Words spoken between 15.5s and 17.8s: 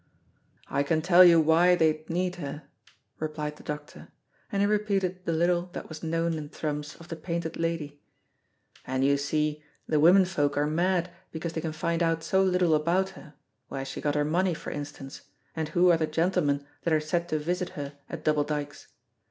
and who are the 'gentlemen' that are said to visit